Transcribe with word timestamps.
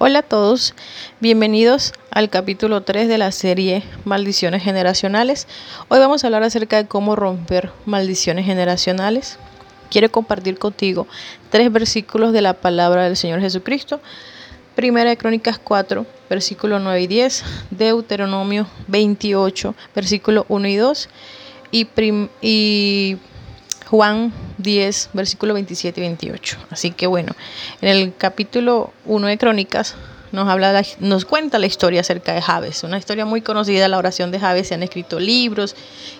Hola 0.00 0.20
a 0.20 0.22
todos, 0.22 0.74
bienvenidos 1.18 1.92
al 2.12 2.30
capítulo 2.30 2.82
3 2.82 3.08
de 3.08 3.18
la 3.18 3.32
serie 3.32 3.82
Maldiciones 4.04 4.62
Generacionales. 4.62 5.48
Hoy 5.88 5.98
vamos 5.98 6.22
a 6.22 6.28
hablar 6.28 6.44
acerca 6.44 6.76
de 6.76 6.86
cómo 6.86 7.16
romper 7.16 7.72
maldiciones 7.84 8.46
generacionales. 8.46 9.40
Quiero 9.90 10.08
compartir 10.12 10.56
contigo 10.56 11.08
tres 11.50 11.72
versículos 11.72 12.32
de 12.32 12.42
la 12.42 12.54
palabra 12.54 13.02
del 13.02 13.16
Señor 13.16 13.40
Jesucristo. 13.40 14.00
Primera 14.76 15.10
de 15.10 15.16
Crónicas 15.16 15.58
4, 15.58 16.06
versículo 16.30 16.78
9 16.78 17.00
y 17.02 17.06
10, 17.08 17.44
Deuteronomio 17.72 18.68
28, 18.86 19.74
versículo 19.96 20.46
1 20.48 20.68
y 20.68 20.76
2 20.76 21.08
y, 21.72 21.88
y 22.40 23.16
Juan 23.90 24.32
10, 24.58 25.10
versículo 25.14 25.54
27 25.54 26.00
y 26.00 26.02
28. 26.02 26.58
Así 26.70 26.90
que 26.90 27.06
bueno, 27.06 27.34
en 27.80 27.88
el 27.88 28.14
capítulo 28.16 28.92
1 29.06 29.26
de 29.26 29.38
Crónicas 29.38 29.94
nos, 30.30 30.46
habla, 30.46 30.82
nos 31.00 31.24
cuenta 31.24 31.58
la 31.58 31.66
historia 31.66 32.02
acerca 32.02 32.34
de 32.34 32.42
Javes, 32.42 32.84
una 32.84 32.98
historia 32.98 33.24
muy 33.24 33.40
conocida, 33.40 33.88
la 33.88 33.96
oración 33.96 34.30
de 34.30 34.40
Javes, 34.40 34.68
se 34.68 34.74
han 34.74 34.82
escrito 34.82 35.18
libros 35.18 35.74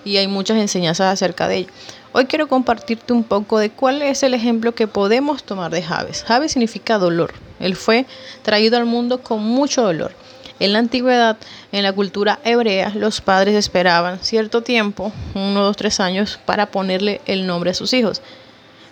y 0.05 0.17
hay 0.17 0.29
muchas 0.29 0.57
enseñanzas 0.57 1.13
acerca 1.13 1.47
de 1.47 1.57
ello. 1.57 1.69
Hoy 2.13 2.25
quiero 2.25 2.49
compartirte 2.49 3.13
un 3.13 3.23
poco 3.23 3.59
de 3.59 3.69
cuál 3.69 4.01
es 4.01 4.23
el 4.23 4.33
ejemplo 4.33 4.75
que 4.75 4.87
podemos 4.87 5.45
tomar 5.45 5.71
de 5.71 5.83
Javes. 5.83 6.25
Javes 6.25 6.53
significa 6.53 6.97
dolor. 6.97 7.35
Él 7.61 7.77
fue 7.77 8.07
traído 8.43 8.79
al 8.79 8.87
mundo 8.87 9.23
con 9.23 9.43
mucho 9.43 9.83
dolor. 9.83 10.13
En 10.61 10.73
la 10.73 10.81
antigüedad, 10.81 11.37
en 11.71 11.85
la 11.85 11.93
cultura 11.93 12.41
hebrea, 12.45 12.93
los 12.95 13.21
padres 13.21 13.55
esperaban 13.55 14.19
cierto 14.23 14.63
tiempo, 14.63 15.13
uno, 15.35 15.63
dos, 15.63 15.77
tres 15.77 16.01
años, 16.01 16.41
para 16.45 16.67
ponerle 16.67 17.21
el 17.27 17.47
nombre 17.47 17.71
a 17.71 17.75
sus 17.75 17.93
hijos, 17.93 18.23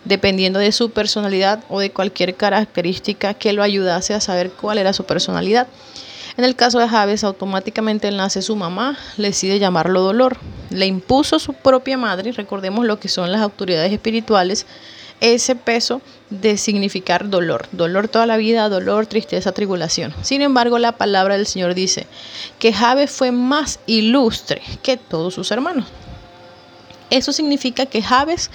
dependiendo 0.05 0.61
de 0.61 0.71
su 0.71 0.91
personalidad 0.91 1.65
o 1.69 1.81
de 1.81 1.91
cualquier 1.91 2.37
característica 2.37 3.35
que 3.35 3.53
lo 3.53 3.65
ayudase 3.65 4.15
a 4.15 4.21
saber 4.21 4.53
cuál 4.53 4.79
era 4.79 4.93
su 4.93 5.05
personalidad. 5.05 5.67
En 6.37 6.45
el 6.45 6.55
caso 6.55 6.79
de 6.79 6.87
Javes, 6.87 7.25
automáticamente 7.25 8.11
nace 8.13 8.43
su 8.43 8.55
mamá, 8.55 8.97
decide 9.17 9.59
llamarlo 9.59 10.03
dolor. 10.03 10.37
Le 10.71 10.87
impuso 10.87 11.39
su 11.39 11.55
propia 11.55 11.97
madre, 11.97 12.31
recordemos 12.33 12.85
lo 12.85 13.01
que 13.01 13.09
son 13.09 13.33
las 13.33 13.41
autoridades 13.41 13.93
espirituales, 13.93 14.67
ese 15.21 15.55
peso 15.55 16.01
de 16.31 16.57
significar 16.59 17.29
dolor, 17.29 17.67
dolor 17.73 18.09
toda 18.09 18.27
la 18.27 18.37
vida, 18.37 18.69
dolor, 18.69 19.07
tristeza, 19.07 19.53
tribulación. 19.53 20.15
Sin 20.23 20.43
embargo, 20.43 20.79
la 20.79 20.93
palabra 20.93 21.37
del 21.37 21.47
Señor 21.47 21.75
dice 21.75 22.07
que 22.59 22.73
Jabe 22.73 23.07
fue 23.07 23.31
más 23.31 23.79
ilustre 23.87 24.63
que 24.83 24.97
todos 24.97 25.35
sus 25.35 25.51
hermanos. 25.51 25.87
Eso 27.11 27.33
significa 27.33 27.87
que 27.87 28.03
Jabes 28.03 28.51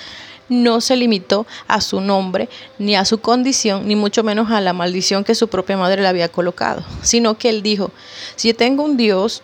no 0.50 0.82
se 0.82 0.98
limitó 0.98 1.48
a 1.68 1.80
su 1.80 2.02
nombre, 2.02 2.50
ni 2.78 2.96
a 2.96 3.06
su 3.06 3.20
condición, 3.20 3.88
ni 3.88 3.96
mucho 3.96 4.22
menos 4.22 4.52
a 4.52 4.60
la 4.60 4.74
maldición 4.74 5.24
que 5.24 5.34
su 5.34 5.48
propia 5.48 5.78
madre 5.78 6.02
le 6.02 6.10
había 6.10 6.28
colocado, 6.28 6.84
sino 7.02 7.38
que 7.38 7.48
él 7.48 7.64
dijo, 7.64 7.92
si 8.36 8.54
tengo 8.54 8.84
un 8.84 8.98
Dios, 8.98 9.44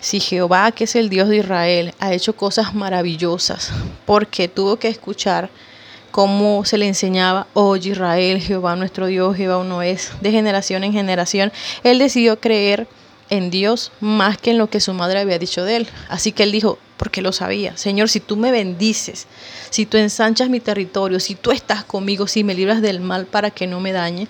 si 0.00 0.18
Jehová, 0.18 0.72
que 0.72 0.84
es 0.84 0.96
el 0.96 1.10
Dios 1.10 1.28
de 1.28 1.38
Israel, 1.38 1.94
ha 1.98 2.14
hecho 2.14 2.34
cosas 2.34 2.74
maravillosas, 2.74 3.70
porque 4.06 4.48
tuvo 4.48 4.78
que 4.78 4.88
escuchar 4.88 5.50
cómo 6.16 6.64
se 6.64 6.78
le 6.78 6.86
enseñaba, 6.86 7.46
oye 7.52 7.90
Israel, 7.90 8.40
Jehová 8.40 8.74
nuestro 8.74 9.04
Dios, 9.04 9.36
Jehová 9.36 9.58
uno 9.58 9.82
es, 9.82 10.12
de 10.22 10.30
generación 10.30 10.82
en 10.82 10.94
generación, 10.94 11.52
él 11.84 11.98
decidió 11.98 12.40
creer 12.40 12.88
en 13.28 13.50
Dios 13.50 13.92
más 14.00 14.38
que 14.38 14.52
en 14.52 14.56
lo 14.56 14.70
que 14.70 14.80
su 14.80 14.94
madre 14.94 15.18
había 15.18 15.38
dicho 15.38 15.62
de 15.62 15.76
él. 15.76 15.88
Así 16.08 16.32
que 16.32 16.44
él 16.44 16.52
dijo, 16.52 16.78
porque 16.96 17.20
lo 17.20 17.32
sabía, 17.32 17.76
Señor, 17.76 18.08
si 18.08 18.20
tú 18.20 18.38
me 18.38 18.50
bendices, 18.50 19.26
si 19.68 19.84
tú 19.84 19.98
ensanchas 19.98 20.48
mi 20.48 20.58
territorio, 20.58 21.20
si 21.20 21.34
tú 21.34 21.50
estás 21.50 21.84
conmigo, 21.84 22.26
si 22.26 22.44
me 22.44 22.54
libras 22.54 22.80
del 22.80 23.00
mal 23.00 23.26
para 23.26 23.50
que 23.50 23.66
no 23.66 23.80
me 23.80 23.92
dañe, 23.92 24.26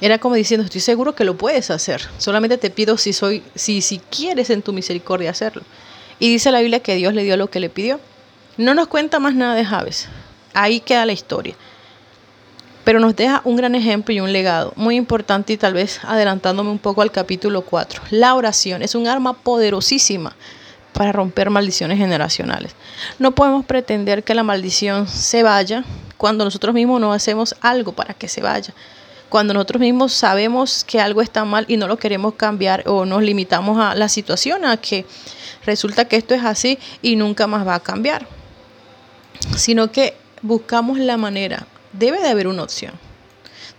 era 0.00 0.16
como 0.16 0.36
diciendo, 0.36 0.64
estoy 0.64 0.80
seguro 0.80 1.14
que 1.14 1.24
lo 1.24 1.36
puedes 1.36 1.70
hacer. 1.70 2.00
Solamente 2.16 2.56
te 2.56 2.70
pido 2.70 2.96
si 2.96 3.12
soy 3.12 3.42
si 3.54 3.82
si 3.82 3.98
quieres 3.98 4.48
en 4.48 4.62
tu 4.62 4.72
misericordia 4.72 5.32
hacerlo. 5.32 5.64
Y 6.18 6.30
dice 6.30 6.50
la 6.50 6.60
Biblia 6.60 6.80
que 6.80 6.94
Dios 6.94 7.12
le 7.12 7.24
dio 7.24 7.36
lo 7.36 7.50
que 7.50 7.60
le 7.60 7.68
pidió. 7.68 8.00
No 8.56 8.72
nos 8.72 8.88
cuenta 8.88 9.18
más 9.18 9.34
nada 9.34 9.54
de 9.54 9.66
Javes 9.66 10.08
ahí 10.54 10.80
queda 10.80 11.06
la 11.06 11.12
historia. 11.12 11.54
Pero 12.84 13.00
nos 13.00 13.14
deja 13.14 13.42
un 13.44 13.56
gran 13.56 13.74
ejemplo 13.74 14.14
y 14.14 14.20
un 14.20 14.32
legado 14.32 14.72
muy 14.74 14.96
importante 14.96 15.52
y 15.52 15.56
tal 15.58 15.74
vez 15.74 16.00
adelantándome 16.04 16.70
un 16.70 16.78
poco 16.78 17.02
al 17.02 17.10
capítulo 17.10 17.62
4. 17.62 18.02
La 18.10 18.34
oración 18.34 18.82
es 18.82 18.94
un 18.94 19.06
arma 19.06 19.34
poderosísima 19.34 20.34
para 20.94 21.12
romper 21.12 21.50
maldiciones 21.50 21.98
generacionales. 21.98 22.74
No 23.18 23.34
podemos 23.34 23.64
pretender 23.64 24.24
que 24.24 24.34
la 24.34 24.42
maldición 24.42 25.06
se 25.06 25.42
vaya 25.42 25.84
cuando 26.16 26.44
nosotros 26.44 26.74
mismos 26.74 27.00
no 27.00 27.12
hacemos 27.12 27.54
algo 27.60 27.92
para 27.92 28.14
que 28.14 28.26
se 28.26 28.40
vaya. 28.40 28.74
Cuando 29.28 29.52
nosotros 29.52 29.80
mismos 29.80 30.14
sabemos 30.14 30.82
que 30.84 31.00
algo 31.00 31.20
está 31.20 31.44
mal 31.44 31.66
y 31.68 31.76
no 31.76 31.86
lo 31.86 31.98
queremos 31.98 32.34
cambiar 32.34 32.82
o 32.86 33.04
nos 33.04 33.22
limitamos 33.22 33.78
a 33.78 33.94
la 33.94 34.08
situación, 34.08 34.64
a 34.64 34.78
que 34.78 35.04
resulta 35.66 36.06
que 36.06 36.16
esto 36.16 36.34
es 36.34 36.42
así 36.42 36.78
y 37.02 37.16
nunca 37.16 37.46
más 37.46 37.66
va 37.66 37.74
a 37.74 37.80
cambiar. 37.80 38.26
Sino 39.56 39.92
que 39.92 40.16
buscamos 40.42 40.98
la 40.98 41.16
manera. 41.16 41.66
Debe 41.92 42.20
de 42.20 42.28
haber 42.28 42.46
una 42.48 42.62
opción. 42.62 42.92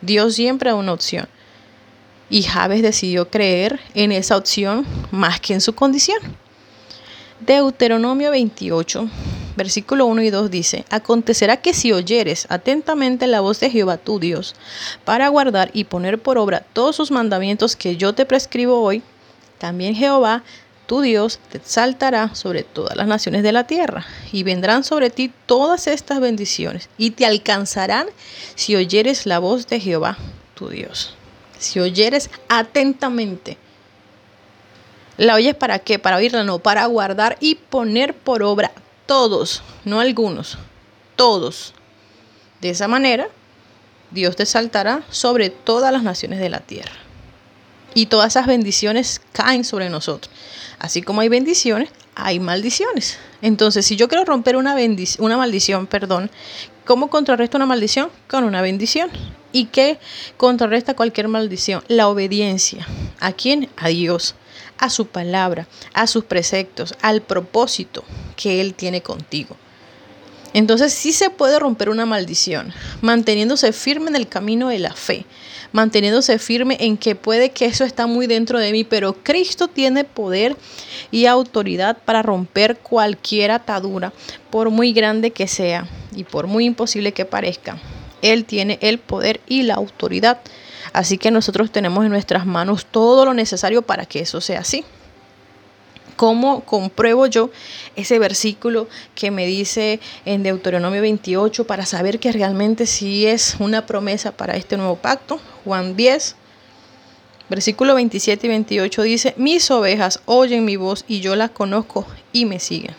Dios 0.02 0.36
siempre 0.36 0.70
da 0.70 0.76
una 0.76 0.94
opción. 0.94 1.28
Y 2.30 2.44
Javes 2.44 2.82
decidió 2.82 3.30
creer 3.30 3.80
en 3.94 4.12
esa 4.12 4.38
opción 4.38 4.86
más 5.12 5.40
que 5.40 5.54
en 5.54 5.62
su 5.62 5.74
condición. 5.74 6.20
Deuteronomio 7.40 8.32
28, 8.32 9.10
versículo 9.56 10.06
1 10.06 10.22
y 10.24 10.30
2 10.30 10.52
dice, 10.52 10.86
Acontecerá 10.90 11.58
que 11.58 11.74
si 11.74 11.94
oyeres 11.94 12.46
atentamente 12.50 13.28
la 13.28 13.40
voz 13.40 13.60
de 13.60 13.70
Jehová 13.70 13.98
tu 13.98 14.20
Dios, 14.20 14.56
para 15.06 15.28
guardar 15.30 15.72
y 15.74 15.86
poner 15.86 16.22
por 16.22 16.38
obra 16.38 16.66
todos 16.74 16.96
sus 16.98 17.12
mandamientos 17.12 17.76
que 17.76 17.96
yo 17.96 18.14
te 18.14 18.26
prescribo 18.26 18.82
hoy, 18.82 19.02
también 19.58 19.96
Jehová 19.96 20.44
tu 20.90 21.02
Dios 21.02 21.40
te 21.52 21.60
exaltará 21.60 22.34
sobre 22.34 22.64
todas 22.64 22.98
las 22.98 23.06
naciones 23.06 23.44
de 23.44 23.52
la 23.52 23.68
tierra, 23.68 24.08
y 24.32 24.42
vendrán 24.42 24.84
sobre 24.84 25.12
ti 25.12 25.32
todas 25.46 25.86
estas 25.86 26.20
bendiciones, 26.20 26.90
y 26.98 27.12
te 27.12 27.28
alcanzarán 27.28 28.08
si 28.56 28.76
oyeres 28.76 29.28
la 29.28 29.38
voz 29.38 29.68
de 29.68 29.80
Jehová, 29.80 30.18
tu 30.56 30.70
Dios. 30.70 31.14
Si 31.60 31.80
oyeres 31.80 32.32
atentamente. 32.48 33.60
¿La 35.18 35.36
oyes 35.36 35.54
para 35.54 35.78
qué? 35.78 36.00
Para 36.00 36.18
oírla, 36.18 36.44
no, 36.44 36.58
para 36.58 36.88
guardar 36.88 37.38
y 37.40 37.54
poner 37.54 38.16
por 38.16 38.42
obra 38.42 38.72
todos, 39.06 39.62
no 39.86 40.00
algunos, 40.00 40.58
todos. 41.16 41.76
De 42.62 42.72
esa 42.72 42.88
manera, 42.88 43.30
Dios 44.10 44.36
te 44.36 44.42
exaltará 44.42 45.04
sobre 45.12 45.52
todas 45.52 45.94
las 45.94 46.02
naciones 46.02 46.40
de 46.40 46.50
la 46.50 46.62
tierra. 46.62 46.96
Y 47.94 48.06
todas 48.08 48.34
esas 48.34 48.48
bendiciones 48.48 49.22
caen 49.34 49.64
sobre 49.64 49.90
nosotros. 49.90 50.32
Así 50.80 51.02
como 51.02 51.22
hay 51.22 51.30
bendiciones, 51.30 51.90
hay 52.16 52.40
maldiciones. 52.40 53.18
Entonces, 53.42 53.86
si 53.86 53.96
yo 53.96 54.08
quiero 54.08 54.26
romper 54.26 54.56
una, 54.56 54.76
una 55.20 55.38
maldición, 55.38 55.88
perdón, 55.88 56.32
¿cómo 56.86 57.10
contrarresto 57.10 57.58
una 57.58 57.66
maldición? 57.66 58.10
Con 58.30 58.44
una 58.46 58.62
bendición. 58.62 59.10
¿Y 59.52 59.66
qué 59.66 60.00
contrarresta 60.38 60.96
cualquier 60.96 61.28
maldición? 61.28 61.84
La 61.88 62.08
obediencia. 62.08 62.88
¿A 63.20 63.34
quién? 63.34 63.70
A 63.78 63.90
Dios, 63.90 64.36
a 64.78 64.90
su 64.90 65.08
palabra, 65.08 65.68
a 65.94 66.08
sus 66.08 66.24
preceptos, 66.24 66.96
al 67.02 67.22
propósito 67.22 68.04
que 68.36 68.62
Él 68.62 68.74
tiene 68.74 69.02
contigo. 69.02 69.58
Entonces 70.54 70.94
sí 70.94 71.14
se 71.14 71.30
puede 71.30 71.60
romper 71.60 71.90
una 71.90 72.06
maldición, 72.06 72.74
manteniéndose 73.02 73.72
firme 73.72 74.10
en 74.10 74.16
el 74.16 74.28
camino 74.28 74.70
de 74.70 74.80
la 74.80 74.94
fe, 74.94 75.26
manteniéndose 75.72 76.40
firme 76.40 76.78
en 76.80 76.98
que 76.98 77.16
puede 77.16 77.52
que 77.52 77.66
eso 77.66 77.84
está 77.84 78.08
muy 78.08 78.28
dentro 78.28 78.60
de 78.60 78.72
mí, 78.72 78.84
pero 78.84 79.14
Cristo 79.14 79.68
tiene 79.68 80.04
poder 80.04 80.56
y 81.12 81.26
autoridad 81.26 81.98
para 82.04 82.24
romper 82.24 82.78
cualquier 82.78 83.52
atadura, 83.52 84.12
por 84.50 84.70
muy 84.70 84.94
grande 84.94 85.32
que 85.32 85.48
sea 85.48 85.88
y 86.16 86.24
por 86.24 86.48
muy 86.48 86.66
imposible 86.66 87.12
que 87.12 87.26
parezca. 87.26 87.78
Él 88.22 88.46
tiene 88.46 88.80
el 88.82 89.00
poder 89.00 89.42
y 89.48 89.64
la 89.64 89.76
autoridad. 89.76 90.40
Así 90.92 91.18
que 91.18 91.32
nosotros 91.32 91.72
tenemos 91.72 92.04
en 92.04 92.12
nuestras 92.12 92.46
manos 92.46 92.86
todo 92.86 93.26
lo 93.26 93.34
necesario 93.34 93.84
para 93.84 94.06
que 94.06 94.22
eso 94.22 94.42
sea 94.42 94.62
así. 94.62 94.84
¿Cómo 96.20 96.66
compruebo 96.66 97.28
yo 97.28 97.50
ese 97.96 98.20
versículo 98.20 98.90
que 99.16 99.32
me 99.32 99.46
dice 99.46 100.02
en 100.26 100.44
Deuteronomio 100.44 101.02
28 101.02 101.66
para 101.66 101.86
saber 101.86 102.20
que 102.20 102.34
realmente 102.34 102.88
sí 102.88 103.26
es 103.26 103.56
una 103.60 103.86
promesa 103.86 104.34
para 104.34 104.58
este 104.58 104.76
nuevo 104.76 104.98
pacto? 104.98 105.40
Juan 105.64 105.96
10, 105.96 106.36
versículo 107.50 107.96
27 107.96 108.48
y 108.48 108.50
28 108.50 109.02
dice, 109.04 109.34
mis 109.38 109.72
ovejas 109.72 110.20
oyen 110.26 110.66
mi 110.66 110.76
voz 110.76 111.06
y 111.08 111.22
yo 111.22 111.38
las 111.38 111.52
conozco 111.52 112.06
y 112.34 112.46
me 112.46 112.60
siguen. 112.60 112.96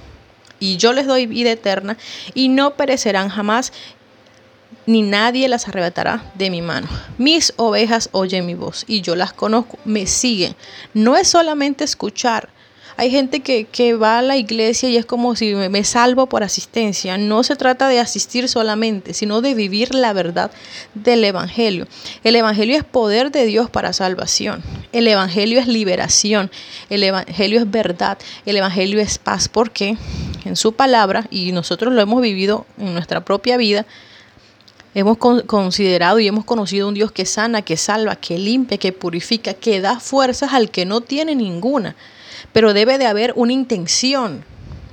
Y 0.59 0.79
yo 0.79 0.95
les 0.95 1.07
doy 1.07 1.27
vida 1.27 1.51
eterna 1.51 1.99
y 2.33 2.49
no 2.49 2.75
perecerán 2.75 3.29
jamás 3.29 3.75
ni 4.87 5.03
nadie 5.03 5.47
las 5.51 5.69
arrebatará 5.69 6.33
de 6.37 6.49
mi 6.49 6.63
mano. 6.63 6.89
Mis 7.19 7.53
ovejas 7.57 8.09
oyen 8.13 8.47
mi 8.47 8.55
voz 8.55 8.87
y 8.89 9.03
yo 9.03 9.15
las 9.15 9.35
conozco, 9.35 9.79
me 9.85 10.07
siguen. 10.07 10.57
No 10.95 11.19
es 11.19 11.29
solamente 11.29 11.85
escuchar, 11.85 12.49
Hay 12.97 13.11
gente 13.11 13.41
que, 13.41 13.65
que, 13.65 13.95
va 13.95 14.19
a 14.19 14.23
la 14.23 14.37
iglesia 14.37 14.89
y 14.89 14.97
es 14.97 15.07
como 15.07 15.37
si 15.37 15.55
me, 15.55 15.69
me, 15.69 15.85
salvo 15.85 16.27
por 16.27 16.43
asistencia. 16.43 17.17
No 17.19 17.43
se 17.43 17.57
trata 17.57 17.89
de 17.89 17.99
asistir 17.99 18.49
solamente, 18.49 19.15
sino 19.15 19.41
de 19.41 19.55
vivir 19.55 19.95
la 19.95 20.13
verdad 20.13 20.51
del 20.95 21.25
Evangelio. 21.25 21.87
El 22.25 22.37
Evangelio 22.37 22.77
es 22.77 22.85
poder 22.85 23.31
de 23.31 23.47
Dios 23.47 23.71
para 23.71 23.93
salvación. 23.93 24.63
El 24.93 25.09
Evangelio 25.09 25.61
es 25.61 25.67
liberación. 25.67 26.51
El 26.89 27.03
Evangelio 27.03 27.61
es 27.61 27.71
verdad. 27.71 28.19
El 28.47 28.57
Evangelio 28.57 29.01
es 29.01 29.19
paz. 29.19 29.49
Porque 29.49 29.97
en 30.45 30.57
su 30.57 30.73
palabra, 30.73 31.27
y 31.31 31.53
nosotros 31.53 31.93
lo 31.93 32.01
hemos 32.01 32.21
vivido 32.21 32.67
en 32.79 32.95
nuestra 32.95 33.25
propia 33.25 33.57
vida, 33.57 33.87
Hemos 34.93 35.19
considerado 35.19 36.19
y 36.19 36.27
hemos 36.27 36.45
conocido 36.45 36.89
un 36.89 36.95
Dios 36.95 37.13
que 37.13 37.25
sana, 37.25 37.63
que 37.63 37.77
salva, 37.77 38.17
que 38.17 38.39
limpia, 38.39 38.77
que 38.77 38.93
purifica, 38.93 39.55
que 39.55 39.81
da 39.81 40.01
fuerzas 40.01 40.53
al 40.53 40.71
que 40.71 40.85
no 40.85 41.01
tiene 41.01 41.37
ninguna. 41.37 41.95
Pero 42.53 42.75
debe 42.75 42.99
de 42.99 43.07
haber 43.07 43.33
una 43.37 43.53
intención 43.53 44.45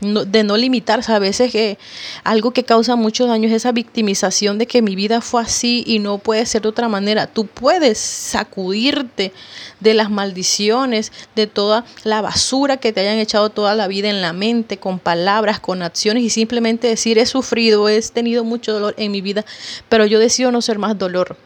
de 0.02 0.44
no 0.44 0.58
limitarse. 0.58 1.12
A 1.12 1.20
veces 1.20 1.52
que 1.52 1.78
algo 2.24 2.52
que 2.52 2.64
causa 2.64 2.96
mucho 2.96 3.26
daño 3.26 3.48
es 3.48 3.56
esa 3.56 3.72
victimización 3.72 4.58
de 4.58 4.68
que 4.68 4.82
mi 4.82 4.96
vida 4.96 5.22
fue 5.22 5.42
así 5.42 5.84
y 5.88 6.00
no 6.00 6.18
puede 6.18 6.46
ser 6.46 6.62
de 6.62 6.70
otra 6.70 6.88
manera. 6.88 7.28
Tú 7.28 7.46
puedes 7.48 7.98
sacudirte 7.98 9.34
de 9.80 9.94
las 9.94 10.10
maldiciones, 10.10 11.12
de 11.36 11.48
toda 11.48 11.86
la 12.04 12.22
basura 12.22 12.78
que 12.78 12.94
te 12.94 13.02
hayan 13.02 13.18
echado 13.20 13.50
toda 13.50 13.76
la 13.76 13.88
vida 13.88 14.10
en 14.10 14.22
la 14.22 14.34
mente, 14.34 14.78
con 14.78 15.00
palabras, 15.00 15.60
con 15.60 15.82
acciones 15.82 16.24
y 16.24 16.30
simplemente 16.30 16.88
decir 16.88 17.18
he 17.18 17.26
sufrido, 17.26 17.90
he 17.90 18.02
tenido 18.02 18.44
mucho 18.44 18.74
dolor 18.74 18.94
en 18.98 19.12
mi 19.12 19.22
vida, 19.22 19.46
pero 19.90 20.06
yo 20.06 20.20
decido 20.20 20.52
no 20.52 20.62
ser 20.62 20.78
más 20.80 20.98
dolor. 20.98 21.38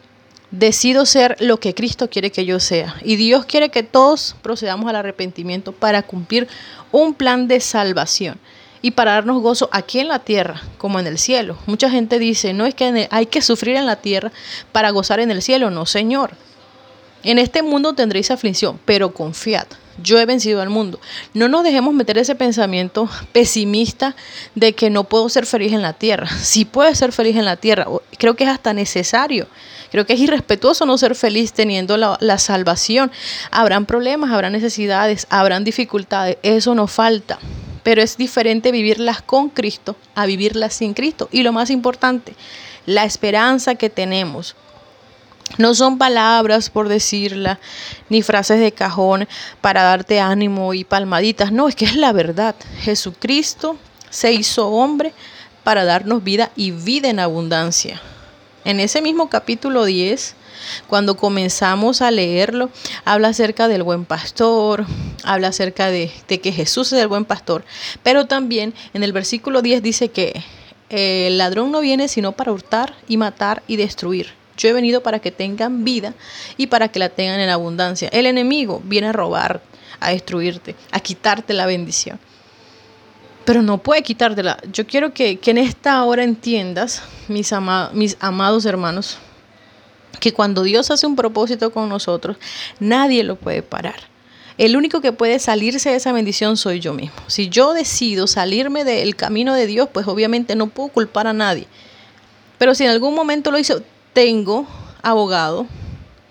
Decido 0.52 1.06
ser 1.06 1.36
lo 1.40 1.58
que 1.58 1.74
Cristo 1.74 2.10
quiere 2.10 2.30
que 2.30 2.44
yo 2.44 2.60
sea. 2.60 2.96
Y 3.02 3.16
Dios 3.16 3.46
quiere 3.46 3.70
que 3.70 3.82
todos 3.82 4.36
procedamos 4.42 4.88
al 4.88 4.96
arrepentimiento 4.96 5.72
para 5.72 6.02
cumplir 6.02 6.46
un 6.92 7.14
plan 7.14 7.48
de 7.48 7.58
salvación 7.58 8.38
y 8.82 8.90
para 8.90 9.12
darnos 9.12 9.40
gozo 9.40 9.70
aquí 9.72 10.00
en 10.00 10.08
la 10.08 10.18
tierra 10.18 10.60
como 10.76 11.00
en 11.00 11.06
el 11.06 11.18
cielo. 11.18 11.56
Mucha 11.66 11.88
gente 11.88 12.18
dice, 12.18 12.52
no 12.52 12.66
es 12.66 12.74
que 12.74 13.08
hay 13.10 13.26
que 13.26 13.40
sufrir 13.40 13.76
en 13.76 13.86
la 13.86 13.96
tierra 13.96 14.30
para 14.72 14.90
gozar 14.90 15.20
en 15.20 15.30
el 15.30 15.40
cielo. 15.40 15.70
No, 15.70 15.86
Señor. 15.86 16.32
En 17.24 17.38
este 17.38 17.62
mundo 17.62 17.94
tendréis 17.94 18.30
aflicción, 18.30 18.78
pero 18.84 19.14
confiad. 19.14 19.66
Yo 20.02 20.18
he 20.18 20.26
vencido 20.26 20.62
al 20.62 20.70
mundo. 20.70 21.00
No 21.34 21.48
nos 21.48 21.64
dejemos 21.64 21.94
meter 21.94 22.18
ese 22.18 22.34
pensamiento 22.34 23.08
pesimista 23.32 24.14
de 24.54 24.74
que 24.74 24.90
no 24.90 25.04
puedo 25.04 25.28
ser 25.28 25.46
feliz 25.46 25.72
en 25.72 25.82
la 25.82 25.92
tierra. 25.92 26.28
Si 26.28 26.64
puedes 26.64 26.98
ser 26.98 27.12
feliz 27.12 27.36
en 27.36 27.44
la 27.44 27.56
tierra, 27.56 27.86
creo 28.18 28.36
que 28.36 28.44
es 28.44 28.50
hasta 28.50 28.72
necesario 28.72 29.48
Creo 29.92 30.06
que 30.06 30.14
es 30.14 30.20
irrespetuoso 30.20 30.86
no 30.86 30.96
ser 30.96 31.14
feliz 31.14 31.52
teniendo 31.52 31.98
la, 31.98 32.16
la 32.18 32.38
salvación. 32.38 33.12
Habrán 33.50 33.84
problemas, 33.84 34.30
habrán 34.30 34.52
necesidades, 34.52 35.26
habrán 35.28 35.64
dificultades, 35.64 36.38
eso 36.42 36.74
no 36.74 36.86
falta. 36.86 37.38
Pero 37.82 38.00
es 38.00 38.16
diferente 38.16 38.72
vivirlas 38.72 39.20
con 39.20 39.50
Cristo 39.50 39.94
a 40.14 40.24
vivirlas 40.24 40.72
sin 40.72 40.94
Cristo. 40.94 41.28
Y 41.30 41.42
lo 41.42 41.52
más 41.52 41.68
importante, 41.68 42.34
la 42.86 43.04
esperanza 43.04 43.74
que 43.74 43.90
tenemos. 43.90 44.56
No 45.58 45.74
son 45.74 45.98
palabras 45.98 46.70
por 46.70 46.88
decirla, 46.88 47.58
ni 48.08 48.22
frases 48.22 48.60
de 48.60 48.72
cajón 48.72 49.28
para 49.60 49.82
darte 49.82 50.20
ánimo 50.20 50.74
y 50.74 50.84
palmaditas. 50.84 51.52
No, 51.52 51.68
es 51.68 51.76
que 51.76 51.84
es 51.84 51.96
la 51.96 52.12
verdad. 52.12 52.54
Jesucristo 52.80 53.76
se 54.10 54.32
hizo 54.32 54.68
hombre 54.68 55.12
para 55.64 55.84
darnos 55.84 56.24
vida 56.24 56.50
y 56.56 56.70
vida 56.70 57.08
en 57.08 57.20
abundancia. 57.20 58.00
En 58.64 58.80
ese 58.80 59.02
mismo 59.02 59.28
capítulo 59.28 59.84
10, 59.84 60.34
cuando 60.86 61.16
comenzamos 61.16 62.02
a 62.02 62.10
leerlo, 62.10 62.70
habla 63.04 63.28
acerca 63.28 63.68
del 63.68 63.82
buen 63.82 64.04
pastor, 64.04 64.86
habla 65.24 65.48
acerca 65.48 65.88
de, 65.88 66.12
que 66.28 66.52
Jesús 66.52 66.92
es 66.92 67.00
el 67.00 67.08
buen 67.08 67.24
pastor, 67.24 67.64
pero 68.02 68.26
también 68.26 68.74
en 68.94 69.02
el 69.02 69.12
versículo 69.12 69.62
10 69.62 69.82
dice 69.82 70.10
que 70.10 70.44
el 70.90 71.38
ladrón 71.38 71.72
no 71.72 71.80
viene 71.80 72.06
sino 72.06 72.32
para 72.32 72.52
hurtar 72.52 72.94
y 73.08 73.16
matar 73.16 73.62
y 73.66 73.76
destruir. 73.76 74.41
Yo 74.56 74.68
he 74.68 74.72
venido 74.72 75.02
para 75.02 75.18
que 75.18 75.30
tengan 75.30 75.84
vida 75.84 76.14
y 76.56 76.66
para 76.66 76.88
que 76.88 76.98
la 76.98 77.08
tengan 77.08 77.40
en 77.40 77.48
abundancia. 77.48 78.08
El 78.08 78.26
enemigo 78.26 78.82
viene 78.84 79.08
a 79.08 79.12
robar, 79.12 79.62
a 80.00 80.10
destruirte, 80.10 80.76
a 80.90 81.00
quitarte 81.00 81.54
la 81.54 81.66
bendición. 81.66 82.18
Pero 83.44 83.62
no 83.62 83.78
puede 83.78 84.02
quitártela. 84.02 84.58
Yo 84.72 84.86
quiero 84.86 85.12
que, 85.12 85.38
en 85.44 85.58
esta 85.58 86.02
hora 86.04 86.22
entiendas, 86.22 87.02
mis, 87.28 87.52
mis 87.92 88.16
amados 88.20 88.64
hermanos, 88.64 89.18
que 90.20 90.32
cuando 90.32 90.62
Dios 90.62 90.90
hace 90.90 91.06
un 91.06 91.16
propósito 91.16 91.72
con 91.72 91.88
nosotros, 91.88 92.36
nadie 92.78 93.24
lo 93.24 93.36
puede 93.36 93.62
parar. 93.62 94.12
El 94.58 94.76
único 94.76 95.00
que 95.00 95.12
puede 95.12 95.38
salirse 95.38 95.90
de 95.90 95.96
esa 95.96 96.12
bendición 96.12 96.56
soy 96.56 96.78
yo 96.78 96.92
mismo. 96.92 97.16
Si 97.26 97.48
yo 97.48 97.72
decido 97.72 98.26
salirme 98.26 98.84
del 98.84 99.16
camino 99.16 99.54
de 99.54 99.66
Dios, 99.66 99.88
pues 99.92 100.06
obviamente 100.06 100.54
no 100.54 100.68
puedo 100.68 100.90
culpar 100.90 101.26
a 101.26 101.32
nadie. 101.32 101.66
Pero 102.58 102.74
si 102.74 102.84
en 102.84 102.90
algún 102.90 103.14
momento 103.14 103.50
lo 103.50 103.58
hice, 103.58 103.82
tengo 104.12 104.66
abogado, 105.02 105.66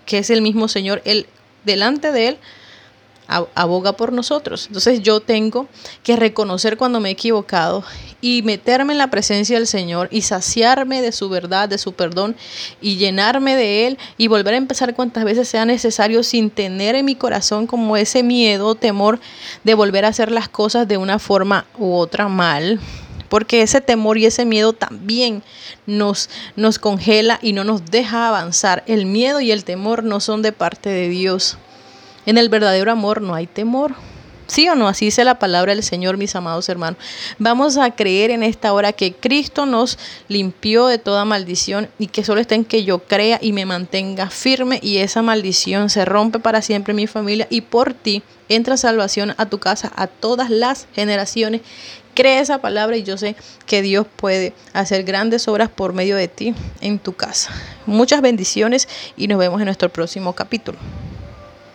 que 0.06 0.18
es 0.18 0.30
el 0.30 0.42
mismo 0.42 0.68
Señor, 0.68 1.02
él, 1.04 1.26
delante 1.64 2.12
de 2.12 2.28
él 2.28 2.38
aboga 3.54 3.92
por 3.92 4.12
nosotros. 4.12 4.66
Entonces 4.66 5.00
yo 5.00 5.20
tengo 5.20 5.68
que 6.02 6.16
reconocer 6.16 6.76
cuando 6.76 7.00
me 7.00 7.08
he 7.08 7.12
equivocado 7.12 7.84
y 8.20 8.42
meterme 8.42 8.92
en 8.92 8.98
la 8.98 9.10
presencia 9.10 9.56
del 9.56 9.66
Señor 9.66 10.08
y 10.10 10.22
saciarme 10.22 11.02
de 11.02 11.12
su 11.12 11.28
verdad, 11.28 11.68
de 11.68 11.78
su 11.78 11.92
perdón 11.92 12.36
y 12.80 12.96
llenarme 12.96 13.56
de 13.56 13.86
Él 13.86 13.98
y 14.18 14.28
volver 14.28 14.54
a 14.54 14.58
empezar 14.58 14.94
cuantas 14.94 15.24
veces 15.24 15.48
sea 15.48 15.64
necesario 15.64 16.22
sin 16.22 16.50
tener 16.50 16.94
en 16.94 17.04
mi 17.04 17.14
corazón 17.14 17.66
como 17.66 17.96
ese 17.96 18.22
miedo, 18.22 18.74
temor 18.74 19.20
de 19.64 19.74
volver 19.74 20.04
a 20.04 20.08
hacer 20.08 20.30
las 20.30 20.48
cosas 20.48 20.86
de 20.86 20.96
una 20.96 21.18
forma 21.18 21.66
u 21.78 21.94
otra 21.94 22.28
mal. 22.28 22.80
Porque 23.32 23.62
ese 23.62 23.80
temor 23.80 24.18
y 24.18 24.26
ese 24.26 24.44
miedo 24.44 24.74
también 24.74 25.42
nos, 25.86 26.28
nos 26.54 26.78
congela 26.78 27.38
y 27.40 27.54
no 27.54 27.64
nos 27.64 27.90
deja 27.90 28.28
avanzar. 28.28 28.84
El 28.86 29.06
miedo 29.06 29.40
y 29.40 29.50
el 29.52 29.64
temor 29.64 30.04
no 30.04 30.20
son 30.20 30.42
de 30.42 30.52
parte 30.52 30.90
de 30.90 31.08
Dios. 31.08 31.56
En 32.26 32.36
el 32.36 32.50
verdadero 32.50 32.92
amor 32.92 33.22
no 33.22 33.34
hay 33.34 33.46
temor. 33.46 33.94
¿Sí 34.48 34.68
o 34.68 34.74
no? 34.74 34.86
Así 34.86 35.06
dice 35.06 35.24
la 35.24 35.38
palabra 35.38 35.74
del 35.74 35.82
Señor, 35.82 36.18
mis 36.18 36.36
amados 36.36 36.68
hermanos. 36.68 36.98
Vamos 37.38 37.78
a 37.78 37.92
creer 37.92 38.30
en 38.30 38.42
esta 38.42 38.74
hora 38.74 38.92
que 38.92 39.14
Cristo 39.14 39.64
nos 39.64 39.98
limpió 40.28 40.88
de 40.88 40.98
toda 40.98 41.24
maldición 41.24 41.88
y 41.98 42.08
que 42.08 42.24
solo 42.24 42.38
está 42.38 42.54
en 42.54 42.66
que 42.66 42.84
yo 42.84 42.98
crea 42.98 43.38
y 43.40 43.54
me 43.54 43.64
mantenga 43.64 44.28
firme 44.28 44.78
y 44.82 44.98
esa 44.98 45.22
maldición 45.22 45.88
se 45.88 46.04
rompe 46.04 46.38
para 46.38 46.60
siempre 46.60 46.90
en 46.90 46.96
mi 46.96 47.06
familia 47.06 47.46
y 47.48 47.62
por 47.62 47.94
ti 47.94 48.22
entra 48.50 48.76
salvación 48.76 49.34
a 49.38 49.46
tu 49.46 49.58
casa, 49.58 49.90
a 49.96 50.06
todas 50.06 50.50
las 50.50 50.86
generaciones. 50.94 51.62
Cree 52.14 52.40
esa 52.40 52.58
palabra 52.58 52.96
y 52.96 53.02
yo 53.02 53.16
sé 53.16 53.36
que 53.66 53.82
Dios 53.82 54.06
puede 54.16 54.52
hacer 54.72 55.04
grandes 55.04 55.48
obras 55.48 55.70
por 55.70 55.92
medio 55.92 56.16
de 56.16 56.28
ti 56.28 56.54
en 56.80 56.98
tu 56.98 57.14
casa. 57.14 57.50
Muchas 57.86 58.20
bendiciones 58.20 58.88
y 59.16 59.28
nos 59.28 59.38
vemos 59.38 59.60
en 59.60 59.66
nuestro 59.66 59.88
próximo 59.88 60.34
capítulo. 60.34 60.78